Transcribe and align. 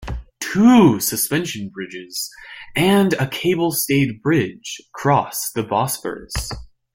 Two 0.39 0.99
suspension 0.99 1.69
bridges 1.69 2.27
and 2.75 3.13
a 3.13 3.27
cable-stayed 3.27 4.23
bridge 4.23 4.81
cross 4.95 5.51
the 5.51 5.61
Bosphorus. 5.61 6.33